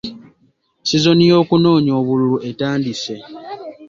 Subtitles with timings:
[0.87, 3.15] Sizoni y'okunoonya obululu etandise.